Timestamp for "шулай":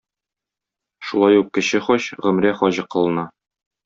1.09-1.37